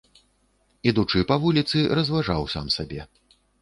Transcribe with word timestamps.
Ідучы 0.93 1.23
па 1.33 1.39
вуліцы, 1.45 1.77
разважаў 2.01 2.53
сам 2.59 2.77
сабе. 2.81 3.01